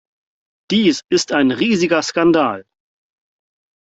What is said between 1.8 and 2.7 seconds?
Skandal!